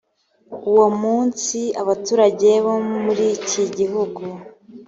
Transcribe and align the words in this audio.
uwo 0.71 0.87
munsi 1.01 1.59
abaturage 1.81 2.49
bo 2.65 2.75
muri 3.03 3.25
iki 3.37 3.63
gihugu 3.77 4.21